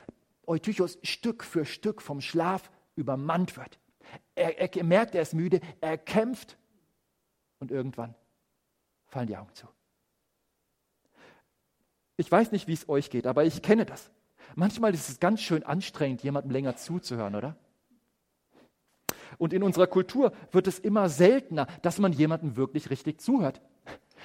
[0.46, 3.78] Eutychos Stück für Stück vom Schlaf übermannt wird.
[4.34, 6.58] Er, er merkt, er ist müde, er kämpft
[7.60, 8.14] und irgendwann
[9.08, 9.66] fallen die Augen zu.
[12.16, 14.10] Ich weiß nicht, wie es euch geht, aber ich kenne das.
[14.54, 17.56] Manchmal ist es ganz schön anstrengend, jemandem länger zuzuhören, oder?
[19.36, 23.60] Und in unserer Kultur wird es immer seltener, dass man jemandem wirklich richtig zuhört.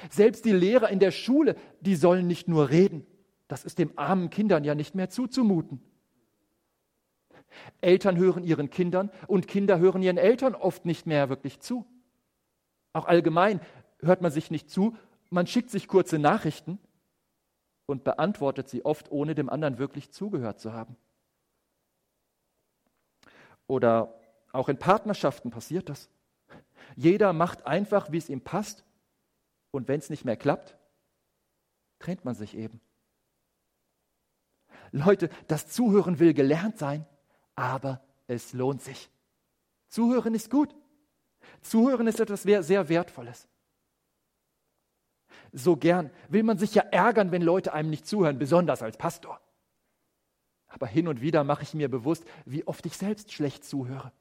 [0.10, 3.06] Selbst die Lehrer in der Schule, die sollen nicht nur reden.
[3.48, 5.82] Das ist dem armen Kindern ja nicht mehr zuzumuten.
[7.82, 11.86] Eltern hören ihren Kindern und Kinder hören ihren Eltern oft nicht mehr wirklich zu.
[12.93, 13.60] Auch allgemein
[14.04, 14.96] hört man sich nicht zu,
[15.30, 16.80] man schickt sich kurze Nachrichten
[17.86, 20.96] und beantwortet sie oft, ohne dem anderen wirklich zugehört zu haben.
[23.68, 24.13] Oder
[24.52, 26.10] auch in Partnerschaften passiert das.
[26.96, 28.84] Jeder macht einfach, wie es ihm passt.
[29.72, 30.78] Und wenn es nicht mehr klappt,
[31.98, 32.80] trennt man sich eben.
[34.92, 37.08] Leute, das Zuhören will gelernt sein,
[37.56, 39.10] aber es lohnt sich.
[39.88, 40.76] Zuhören ist gut.
[41.62, 43.48] Zuhören ist etwas sehr Wertvolles.
[45.52, 49.39] So gern will man sich ja ärgern, wenn Leute einem nicht zuhören, besonders als Pastor.
[50.67, 54.12] Aber hin und wieder mache ich mir bewusst, wie oft ich selbst schlecht zuhöre.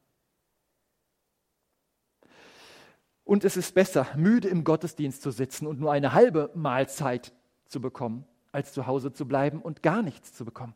[3.24, 7.32] Und es ist besser, müde im Gottesdienst zu sitzen und nur eine halbe Mahlzeit
[7.66, 10.74] zu bekommen, als zu Hause zu bleiben und gar nichts zu bekommen.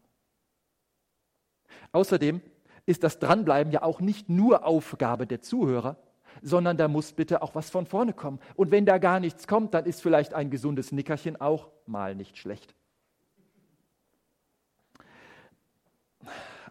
[1.92, 2.40] Außerdem
[2.86, 5.98] ist das Dranbleiben ja auch nicht nur Aufgabe der Zuhörer,
[6.42, 8.40] sondern da muss bitte auch was von vorne kommen.
[8.54, 12.38] Und wenn da gar nichts kommt, dann ist vielleicht ein gesundes Nickerchen auch mal nicht
[12.38, 12.74] schlecht.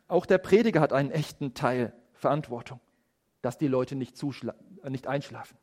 [0.08, 2.80] Auch der Prediger hat einen echten Teil Verantwortung,
[3.42, 4.22] dass die Leute nicht,
[4.88, 5.58] nicht einschlafen.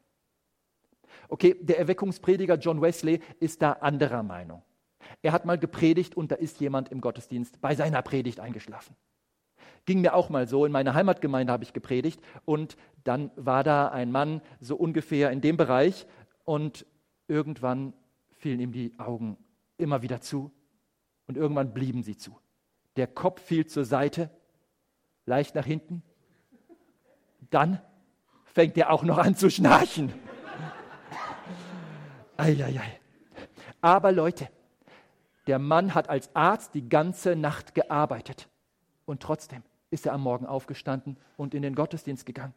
[1.28, 4.62] Okay, der Erweckungsprediger John Wesley ist da anderer Meinung.
[5.22, 8.96] Er hat mal gepredigt und da ist jemand im Gottesdienst bei seiner Predigt eingeschlafen.
[9.84, 10.64] Ging mir auch mal so.
[10.64, 15.40] In meiner Heimatgemeinde habe ich gepredigt und dann war da ein Mann so ungefähr in
[15.40, 16.06] dem Bereich
[16.44, 16.86] und
[17.26, 17.92] irgendwann
[18.36, 19.36] fielen ihm die Augen
[19.78, 20.52] immer wieder zu
[21.26, 22.38] und irgendwann blieben sie zu.
[22.96, 24.30] Der Kopf fiel zur Seite,
[25.26, 26.02] leicht nach hinten.
[27.50, 27.80] Dann
[28.44, 30.12] fängt er auch noch an zu schnarchen.
[32.36, 33.00] Eieiei.
[33.80, 34.48] Aber Leute,
[35.46, 38.48] der Mann hat als Arzt die ganze Nacht gearbeitet
[39.06, 42.54] und trotzdem ist er am Morgen aufgestanden und in den Gottesdienst gegangen.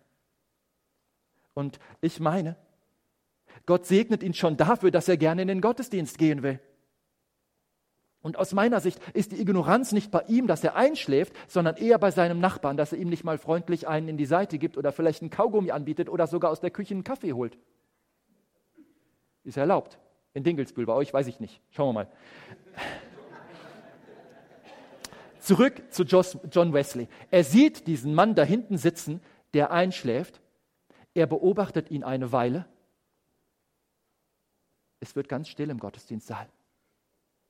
[1.54, 2.56] Und ich meine,
[3.66, 6.60] Gott segnet ihn schon dafür, dass er gerne in den Gottesdienst gehen will.
[8.22, 12.00] Und aus meiner Sicht ist die Ignoranz nicht bei ihm, dass er einschläft, sondern eher
[12.00, 14.92] bei seinem Nachbarn, dass er ihm nicht mal freundlich einen in die Seite gibt oder
[14.92, 17.58] vielleicht einen Kaugummi anbietet oder sogar aus der Küche einen Kaffee holt.
[19.44, 20.00] Ist erlaubt.
[20.34, 21.62] In Dingelsbühl, bei euch weiß ich nicht.
[21.70, 22.08] Schauen wir mal.
[25.46, 27.08] Zurück zu John Wesley.
[27.30, 29.22] Er sieht diesen Mann da hinten sitzen,
[29.54, 30.42] der einschläft.
[31.14, 32.66] Er beobachtet ihn eine Weile.
[35.02, 36.48] Es wird ganz still im Gottesdienstsaal.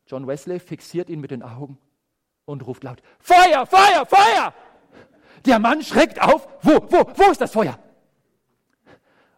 [0.08, 1.77] John Wesley fixiert ihn mit den Augen
[2.43, 4.53] und ruft laut, Feuer, Feuer, Feuer!
[5.45, 7.79] Der Mann schreckt auf, wo, wo, wo ist das Feuer?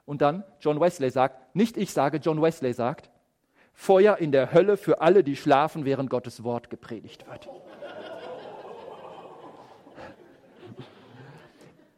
[0.06, 3.12] Und dann John Wesley sagt, nicht ich sage, John Wesley sagt,
[3.72, 7.48] Feuer in der Hölle für alle, die schlafen, während Gottes Wort gepredigt wird.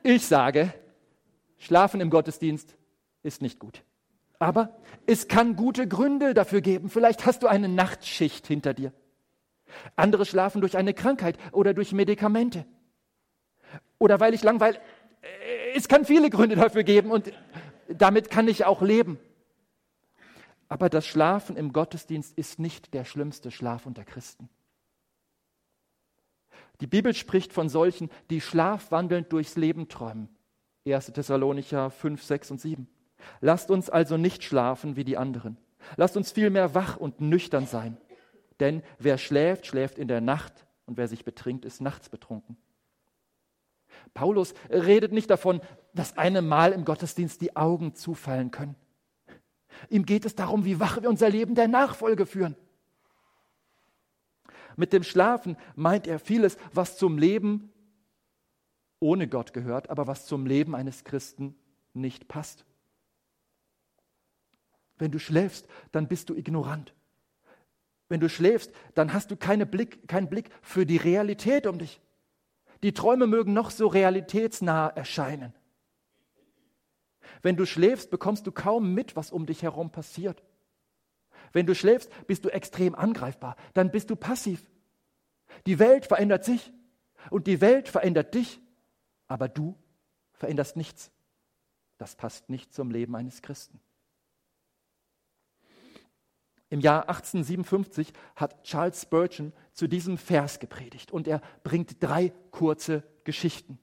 [0.04, 0.74] Ich sage,
[1.58, 2.76] Schlafen im Gottesdienst
[3.22, 3.84] ist nicht gut.
[4.40, 6.90] Aber es kann gute Gründe dafür geben.
[6.90, 8.94] Vielleicht hast du eine Nachtschicht hinter dir.
[9.96, 12.66] Andere schlafen durch eine Krankheit oder durch Medikamente.
[13.98, 14.80] Oder weil ich langweil.
[15.76, 17.34] Es kann viele Gründe dafür geben und
[17.90, 19.20] damit kann ich auch leben.
[20.70, 24.50] Aber das Schlafen im Gottesdienst ist nicht der schlimmste Schlaf unter Christen.
[26.82, 30.30] Die Bibel spricht von solchen, die schlafwandelnd durchs Leben träumen.
[30.88, 31.08] 1.
[31.08, 32.88] Thessalonicher 5, 6 und 7.
[33.42, 35.58] Lasst uns also nicht schlafen wie die anderen.
[35.98, 37.98] Lasst uns vielmehr wach und nüchtern sein.
[38.60, 42.58] Denn wer schläft, schläft in der Nacht und wer sich betrinkt, ist nachts betrunken.
[44.14, 45.62] Paulus redet nicht davon,
[45.94, 48.76] dass einem Mal im Gottesdienst die Augen zufallen können.
[49.90, 52.56] Ihm geht es darum, wie wach wir unser Leben der Nachfolge führen.
[54.80, 57.70] Mit dem Schlafen meint er vieles, was zum Leben
[59.02, 61.54] ohne Gott gehört, aber was zum Leben eines Christen
[61.94, 62.64] nicht passt.
[64.98, 66.94] Wenn du schläfst, dann bist du ignorant.
[68.08, 72.00] Wenn du schläfst, dann hast du keine Blick, keinen Blick für die Realität um dich.
[72.82, 75.54] Die Träume mögen noch so realitätsnah erscheinen.
[77.42, 80.42] Wenn du schläfst, bekommst du kaum mit, was um dich herum passiert.
[81.54, 83.56] Wenn du schläfst, bist du extrem angreifbar.
[83.74, 84.66] Dann bist du passiv.
[85.66, 86.72] Die Welt verändert sich
[87.30, 88.62] und die Welt verändert dich,
[89.28, 89.78] aber du
[90.34, 91.12] veränderst nichts.
[91.98, 93.80] Das passt nicht zum Leben eines Christen.
[96.70, 103.04] Im Jahr 1857 hat Charles Spurgeon zu diesem Vers gepredigt und er bringt drei kurze
[103.24, 103.80] Geschichten.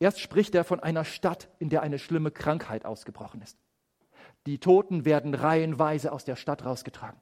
[0.00, 3.58] Erst spricht er von einer Stadt, in der eine schlimme Krankheit ausgebrochen ist.
[4.46, 7.20] Die Toten werden reihenweise aus der Stadt rausgetragen.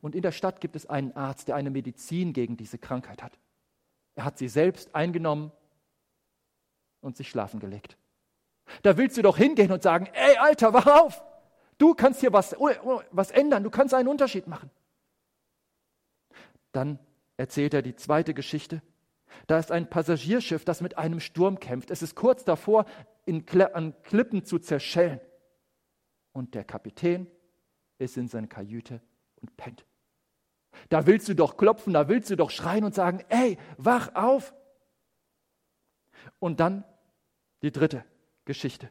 [0.00, 3.38] Und in der Stadt gibt es einen Arzt, der eine Medizin gegen diese Krankheit hat.
[4.14, 5.52] Er hat sie selbst eingenommen
[7.00, 7.96] und sich schlafen gelegt.
[8.82, 11.22] Da willst du doch hingehen und sagen, ey Alter, wach auf!
[11.78, 14.70] Du kannst hier was, oh, oh, was ändern, du kannst einen Unterschied machen.
[16.72, 16.98] Dann
[17.36, 18.82] erzählt er die zweite Geschichte.
[19.46, 21.90] Da ist ein Passagierschiff, das mit einem Sturm kämpft.
[21.90, 22.84] Es ist kurz davor,
[23.24, 25.20] in, an Klippen zu zerschellen.
[26.38, 27.26] Und der Kapitän
[27.98, 29.00] ist in seiner Kajüte
[29.42, 29.84] und pennt.
[30.88, 34.54] Da willst du doch klopfen, da willst du doch schreien und sagen, ey, wach auf.
[36.38, 36.84] Und dann
[37.62, 38.04] die dritte
[38.44, 38.88] Geschichte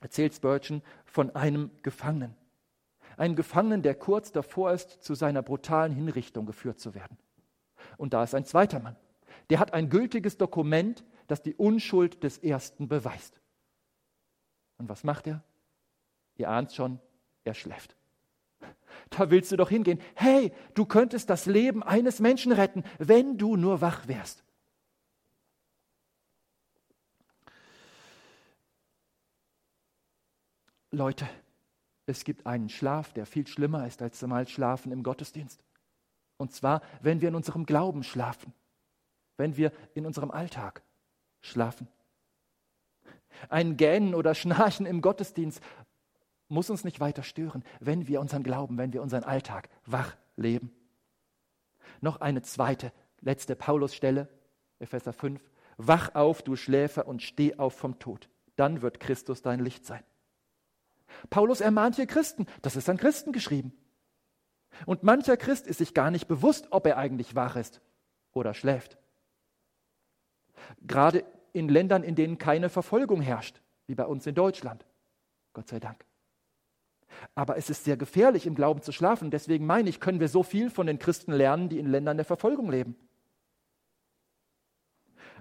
[0.00, 2.34] erzählt Spurgeon von einem Gefangenen.
[3.16, 7.16] Ein Gefangenen, der kurz davor ist, zu seiner brutalen Hinrichtung geführt zu werden.
[7.96, 8.96] Und da ist ein zweiter Mann.
[9.50, 13.40] Der hat ein gültiges Dokument, das die Unschuld des Ersten beweist.
[14.78, 15.44] Und was macht er?
[16.36, 17.00] Ihr ahnt schon,
[17.44, 17.96] er schläft.
[19.10, 20.00] Da willst du doch hingehen.
[20.14, 24.42] Hey, du könntest das Leben eines Menschen retten, wenn du nur wach wärst.
[30.90, 31.28] Leute,
[32.06, 35.62] es gibt einen Schlaf, der viel schlimmer ist als mal Schlafen im Gottesdienst.
[36.36, 38.52] Und zwar, wenn wir in unserem Glauben schlafen,
[39.36, 40.82] wenn wir in unserem Alltag
[41.40, 41.88] schlafen.
[43.48, 45.60] Ein Gähnen oder Schnarchen im Gottesdienst
[46.54, 50.72] muss uns nicht weiter stören, wenn wir unseren Glauben, wenn wir unseren Alltag wach leben.
[52.00, 54.28] Noch eine zweite, letzte Paulusstelle,
[54.78, 55.42] Epheser 5.
[55.76, 58.28] Wach auf, du Schläfer, und steh auf vom Tod.
[58.56, 60.02] Dann wird Christus dein Licht sein.
[61.30, 62.46] Paulus ermahnt hier Christen.
[62.62, 63.72] Das ist an Christen geschrieben.
[64.86, 67.80] Und mancher Christ ist sich gar nicht bewusst, ob er eigentlich wach ist
[68.32, 68.98] oder schläft.
[70.82, 74.84] Gerade in Ländern, in denen keine Verfolgung herrscht, wie bei uns in Deutschland.
[75.52, 76.04] Gott sei Dank.
[77.34, 79.30] Aber es ist sehr gefährlich, im Glauben zu schlafen.
[79.30, 82.26] Deswegen meine ich, können wir so viel von den Christen lernen, die in Ländern der
[82.26, 82.96] Verfolgung leben.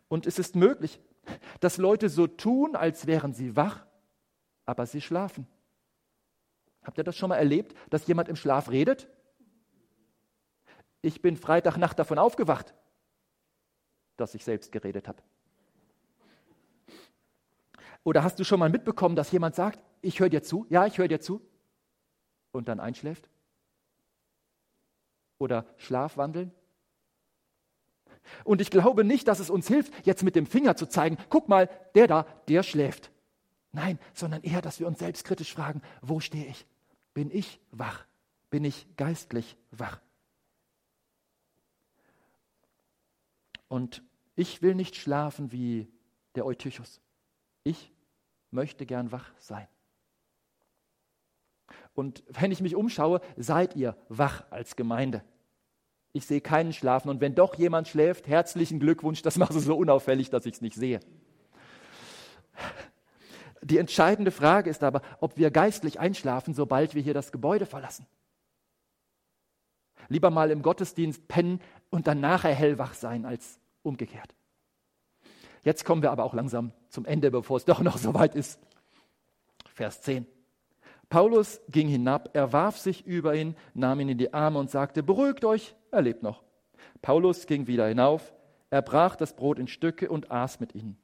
[0.07, 0.99] Und es ist möglich,
[1.59, 3.85] dass Leute so tun, als wären sie wach,
[4.65, 5.47] aber sie schlafen.
[6.83, 9.07] Habt ihr das schon mal erlebt, dass jemand im Schlaf redet?
[11.01, 12.73] Ich bin Freitagnacht davon aufgewacht,
[14.17, 15.21] dass ich selbst geredet habe.
[18.03, 20.97] Oder hast du schon mal mitbekommen, dass jemand sagt, ich höre dir zu, ja, ich
[20.97, 21.41] höre dir zu,
[22.53, 23.27] und dann einschläft?
[25.39, 26.53] Oder Schlafwandeln?
[28.45, 31.49] Und ich glaube nicht, dass es uns hilft, jetzt mit dem Finger zu zeigen, guck
[31.49, 33.11] mal, der da, der schläft.
[33.73, 36.65] Nein, sondern eher, dass wir uns selbstkritisch fragen, wo stehe ich?
[37.13, 38.05] Bin ich wach?
[38.49, 39.99] Bin ich geistlich wach?
[43.67, 44.03] Und
[44.35, 45.91] ich will nicht schlafen wie
[46.35, 47.01] der Eutychus.
[47.63, 47.91] Ich
[48.51, 49.67] möchte gern wach sein.
[51.93, 55.23] Und wenn ich mich umschaue, seid ihr wach als Gemeinde.
[56.11, 57.09] Ich sehe keinen schlafen.
[57.09, 60.61] Und wenn doch jemand schläft, herzlichen Glückwunsch, das macht es so unauffällig, dass ich es
[60.61, 60.99] nicht sehe.
[63.61, 68.05] Die entscheidende Frage ist aber, ob wir geistlich einschlafen, sobald wir hier das Gebäude verlassen.
[70.09, 74.35] Lieber mal im Gottesdienst pennen und dann nachher hellwach sein als umgekehrt.
[75.63, 78.59] Jetzt kommen wir aber auch langsam zum Ende, bevor es doch noch so weit ist.
[79.73, 80.27] Vers 10.
[81.13, 85.03] Paulus ging hinab, er warf sich über ihn, nahm ihn in die Arme und sagte,
[85.03, 86.41] beruhigt euch, er lebt noch.
[87.03, 88.33] Paulus ging wieder hinauf,
[88.71, 90.97] er brach das Brot in Stücke und aß mit ihnen.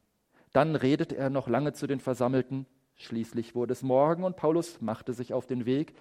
[0.52, 2.66] Dann redete er noch lange zu den Versammelten.
[2.96, 5.94] Schließlich wurde es Morgen und Paulus machte sich auf den Weg.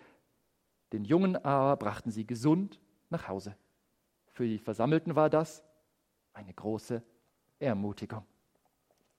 [0.95, 2.81] Den Jungen aber brachten sie gesund
[3.11, 3.57] nach Hause.
[4.29, 5.63] Für die Versammelten war das
[6.33, 7.03] eine große
[7.59, 8.25] Ermutigung.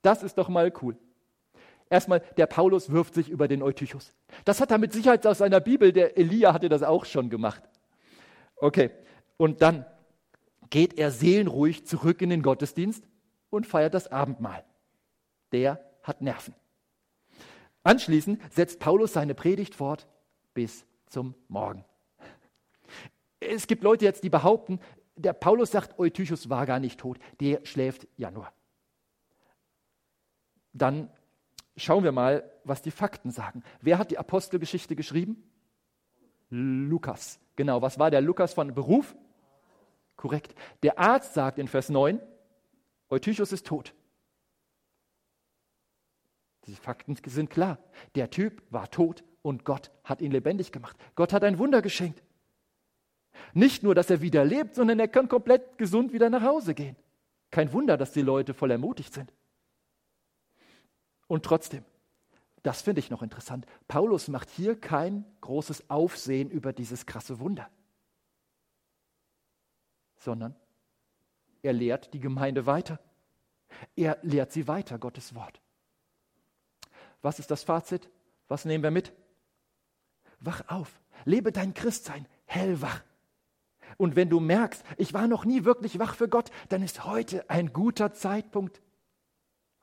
[0.02, 0.98] Das ist doch mal cool.
[1.90, 4.14] Erstmal, der Paulus wirft sich über den Eutychus.
[4.46, 7.64] Das hat er mit Sicherheit aus seiner Bibel, der Elia hatte das auch schon gemacht.
[8.58, 8.92] Okay,
[9.38, 9.86] und dann
[10.70, 13.04] geht er seelenruhig zurück in den Gottesdienst
[13.50, 14.64] und feiert das Abendmahl.
[15.52, 16.54] Der hat Nerven.
[17.84, 20.08] Anschließend setzt Paulus seine Predigt fort
[20.54, 21.86] bis zum Morgen.
[23.40, 24.80] Es gibt Leute jetzt, die behaupten,
[25.16, 28.48] der Paulus sagt, Eutychus war gar nicht tot, der schläft ja nur.
[30.74, 31.10] Dann
[31.80, 33.64] schauen wir mal, was die Fakten sagen.
[33.82, 35.44] Wer hat die Apostelgeschichte geschrieben?
[36.50, 37.40] Lukas.
[37.56, 39.16] Genau, was war der Lukas von Beruf?
[40.16, 40.56] Korrekt.
[40.84, 42.20] Der Arzt sagt in Vers 9,
[43.10, 43.94] Eutychus ist tot.
[46.66, 47.80] Diese Fakten sind klar.
[48.16, 50.98] Der Typ war tot und Gott hat ihn lebendig gemacht.
[51.16, 52.22] Gott hat ein Wunder geschenkt.
[53.54, 56.96] Nicht nur, dass er wieder lebt, sondern er kann komplett gesund wieder nach Hause gehen.
[57.52, 59.34] Kein Wunder, dass die Leute voll ermutigt sind.
[61.30, 61.86] Und trotzdem,
[62.64, 67.70] das finde ich noch interessant, Paulus macht hier kein großes Aufsehen über dieses krasse Wunder,
[70.18, 70.56] sondern
[71.62, 73.00] er lehrt die Gemeinde weiter.
[73.96, 75.62] Er lehrt sie weiter, Gottes Wort.
[77.22, 78.10] Was ist das Fazit?
[78.48, 79.14] Was nehmen wir mit?
[80.40, 83.04] Wach auf, lebe dein Christsein hellwach.
[83.98, 87.48] Und wenn du merkst, ich war noch nie wirklich wach für Gott, dann ist heute
[87.52, 88.82] ein guter Zeitpunkt,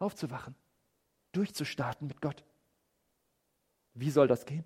[0.00, 0.56] aufzuwachen
[1.36, 2.44] durchzustarten mit Gott.
[3.94, 4.64] Wie soll das gehen?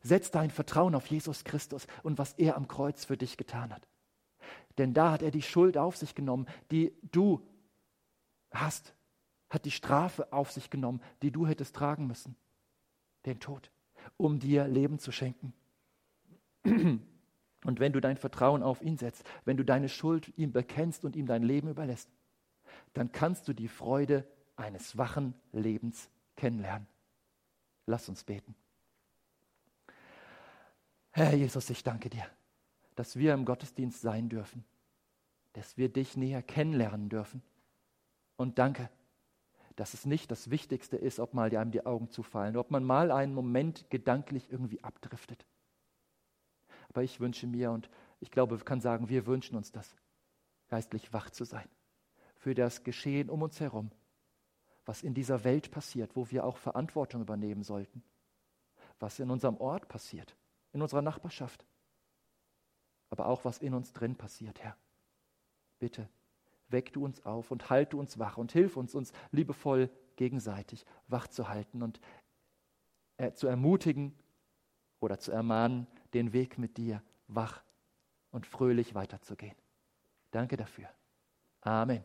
[0.00, 3.86] Setz dein Vertrauen auf Jesus Christus und was er am Kreuz für dich getan hat.
[4.78, 7.46] Denn da hat er die Schuld auf sich genommen, die du
[8.50, 8.94] hast,
[9.48, 12.36] hat die Strafe auf sich genommen, die du hättest tragen müssen,
[13.26, 13.70] den Tod,
[14.16, 15.52] um dir Leben zu schenken.
[16.64, 21.14] Und wenn du dein Vertrauen auf ihn setzt, wenn du deine Schuld ihm bekennst und
[21.16, 22.10] ihm dein Leben überlässt,
[22.92, 24.26] dann kannst du die Freude
[24.56, 26.86] eines wachen Lebens kennenlernen.
[27.86, 28.54] Lass uns beten.
[31.10, 32.24] Herr Jesus, ich danke dir,
[32.94, 34.64] dass wir im Gottesdienst sein dürfen,
[35.52, 37.42] dass wir dich näher kennenlernen dürfen.
[38.36, 38.88] Und danke,
[39.76, 43.10] dass es nicht das Wichtigste ist, ob mal einem die Augen zufallen, ob man mal
[43.10, 45.44] einen Moment gedanklich irgendwie abdriftet.
[46.88, 47.90] Aber ich wünsche mir und
[48.20, 49.94] ich glaube, ich kann sagen, wir wünschen uns das,
[50.68, 51.68] geistlich wach zu sein
[52.36, 53.90] für das Geschehen um uns herum
[54.92, 58.02] was in dieser Welt passiert, wo wir auch Verantwortung übernehmen sollten,
[59.00, 60.36] was in unserem Ort passiert,
[60.74, 61.64] in unserer Nachbarschaft,
[63.08, 64.76] aber auch was in uns drin passiert, Herr.
[65.78, 66.10] Bitte,
[66.68, 71.26] weck du uns auf und halte uns wach und hilf uns, uns liebevoll gegenseitig wach
[71.26, 71.98] zu halten und
[73.16, 74.14] äh, zu ermutigen
[75.00, 77.64] oder zu ermahnen, den Weg mit dir wach
[78.30, 79.56] und fröhlich weiterzugehen.
[80.32, 80.90] Danke dafür.
[81.62, 82.04] Amen.